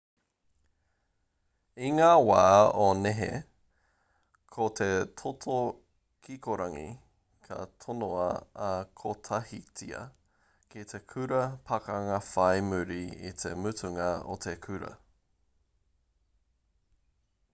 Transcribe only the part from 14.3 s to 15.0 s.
o te kura